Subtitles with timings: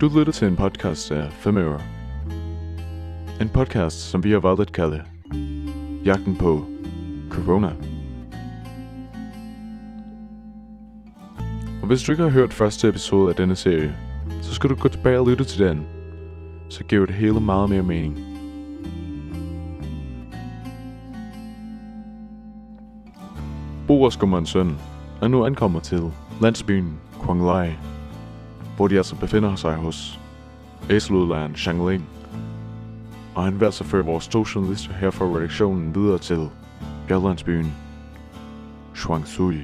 [0.00, 1.80] Du lytter til en podcast af 5 øre.
[3.40, 5.02] En podcast, som vi har valgt at kalde
[6.04, 6.64] Jagten på
[7.30, 7.72] Corona.
[11.82, 13.96] Og hvis du ikke har hørt første episode af denne serie,
[14.42, 15.86] så skal du gå tilbage og lytte til den.
[16.68, 18.18] Så giver det hele meget mere mening.
[23.86, 24.78] Boris og søn
[25.22, 27.70] er nu ankommet til landsbyen Kuanglai,
[28.80, 30.20] hvor de altså befinder sig hos
[30.90, 32.08] æseludlejeren Shangling.
[33.34, 36.48] Og han vil altså føre vores to journalister her fra redaktionen videre til
[37.08, 37.74] bjerglandsbyen
[38.94, 39.58] Shuangsui.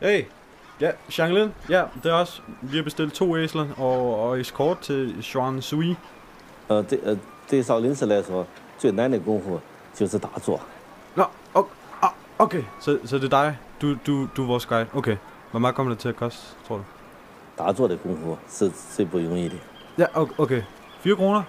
[0.00, 0.24] Hey,
[0.81, 2.43] ja, Shanglin, ja, det er os.
[2.61, 5.95] Vi har bestilt to æsler og, og eskort til Xuan Sui.
[6.69, 7.17] 呃，对呃，
[7.51, 8.45] 对少林寺来说，
[8.79, 9.59] 最难的功夫
[9.93, 10.59] 就是打坐。
[11.15, 11.69] Nå, okay,
[12.01, 12.63] ah, okay.
[12.79, 13.57] Så, så det er dig?
[13.81, 14.87] Du, du, du er vores guide.
[14.93, 15.17] Okay.
[15.51, 16.83] Hvor meget kommer det til at koste, tror du?
[17.57, 19.55] 打坐的功夫是最不容易的。
[19.97, 20.33] Ja, okay.
[20.37, 20.61] okay.
[20.99, 21.43] 4 kroner?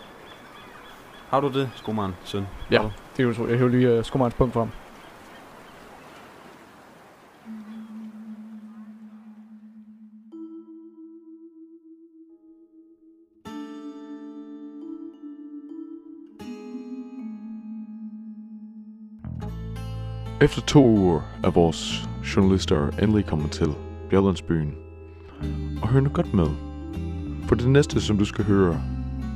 [1.30, 2.47] Har du det, skomaren, søn?
[2.70, 2.92] Ja, Har du?
[3.16, 3.47] det er jo så.
[3.47, 4.69] Jeg hæver lige uh, skummerens punkt frem.
[20.42, 23.67] Efter to uger er vores journalister endelig kommet til
[24.09, 24.73] Bjerglandsbyen.
[25.81, 26.48] Og hør nu godt med.
[27.48, 28.81] For det næste, som du skal høre,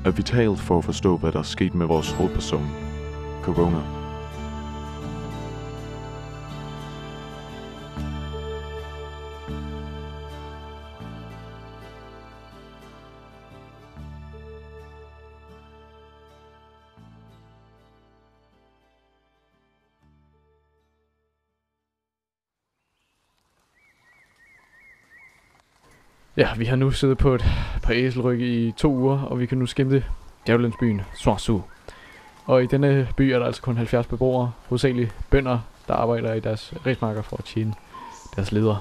[0.05, 2.67] er vitalt for at forstå, hvad der er sket med vores hovedperson,
[3.43, 3.94] Corona.
[26.37, 27.45] Ja, vi har nu siddet på et
[27.83, 30.05] par æselrygge i to uger, og vi kan nu skimte
[30.47, 31.55] djævlensbyen Swansea.
[32.45, 36.39] Og i denne by er der altså kun 70 beboere, hovedsageligt bønder, der arbejder i
[36.39, 37.73] deres rismarker for at tjene
[38.35, 38.79] deres ledere.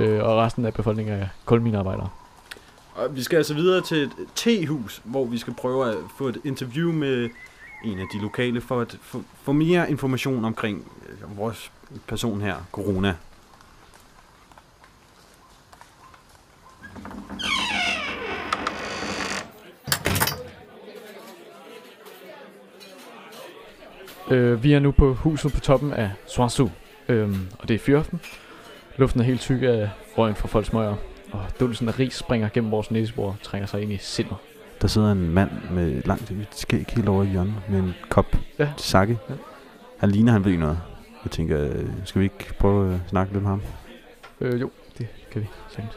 [0.00, 2.08] Øh, og resten af befolkningen er kulminearbejdere.
[2.94, 6.38] Og vi skal altså videre til et tehus, hvor vi skal prøve at få et
[6.44, 7.30] interview med
[7.84, 11.72] en af de lokale, for at få, få mere information omkring øh, vores
[12.06, 13.14] person her, Corona.
[24.32, 26.66] Øh, vi er nu på huset på toppen af Swansea,
[27.08, 28.20] øhm, og det er fyraften.
[28.96, 30.94] Luften er helt tyk af røgen fra folks møger,
[31.32, 34.36] og dulsen af ris springer gennem vores næsebord og trænger sig ind i sindet.
[34.82, 38.36] Der sidder en mand med langt hvidt skæg helt over i hjørnet med en kop
[38.58, 38.68] Ja.
[38.76, 39.18] sake.
[39.28, 39.34] Ja.
[39.98, 40.78] Han ligner, han ved noget.
[41.24, 43.62] Jeg tænker, øh, skal vi ikke prøve at snakke lidt med ham?
[44.40, 45.94] Øh, jo, det kan vi sagtens.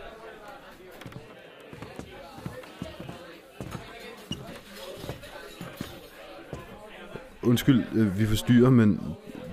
[7.44, 9.00] Undskyld, øh, vi forstyrrer, men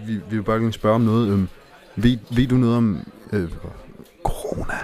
[0.05, 1.27] vi, vi vil bare gerne spørge om noget.
[1.27, 1.39] Øh,
[1.95, 3.49] ved, ved du noget om øh,
[4.23, 4.77] corona?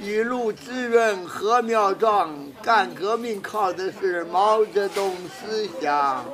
[0.00, 2.28] 一路志愿和苗壮，
[2.62, 6.24] 干革命靠的是毛泽东思想。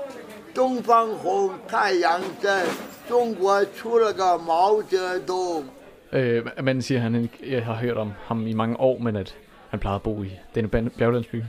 [0.55, 2.67] 东方红，太阳升，
[3.09, 5.65] 中国出了个毛泽东。
[6.13, 9.17] Øh, manden siger, at han ikke jeg har hørt om ham i mange år, men
[9.17, 9.37] at
[9.69, 11.43] han plejede at bo i denne ban- bjerglandsby.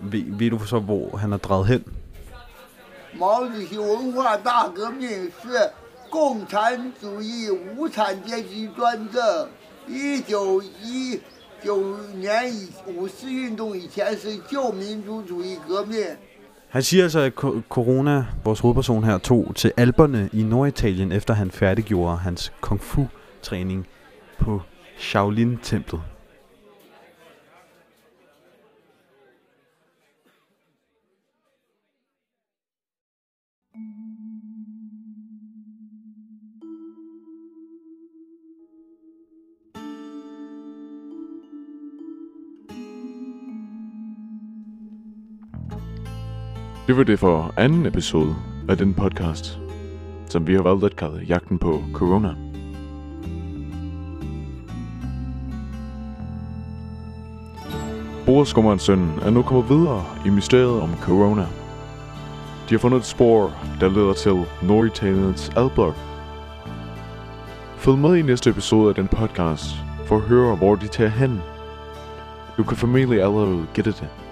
[0.00, 1.84] Ved, ved du så, hvor han er drejet hen?
[3.12, 5.08] 毛主席文化大革命
[5.42, 5.70] 是
[6.10, 9.48] 共产主义无产阶级专政。
[9.88, 11.20] 一九一
[11.64, 16.16] 九年以五四运动以前是旧民主主义革命。
[16.70, 21.34] Han siger altså, at Co- Corona, vores hovedperson her, tog til Alperne i Norditalien, efter
[21.34, 23.86] han færdiggjorde hans kung fu-træning
[24.38, 24.60] på
[24.98, 26.00] Shaolin-templet.
[46.87, 48.35] Det var det for anden episode
[48.69, 49.59] af den podcast,
[50.29, 52.35] som vi har valgt at kalde Jagten på Corona.
[58.25, 61.45] Boreskummerens søn er nu kommet videre i mysteriet om Corona.
[62.69, 65.95] De har fundet et spor, der leder til Norditaliens adblok.
[67.77, 69.65] Følg med i næste episode af den podcast
[70.05, 71.41] for at høre, hvor de tager hen.
[72.57, 74.22] Du kan formentlig allerede gætte det.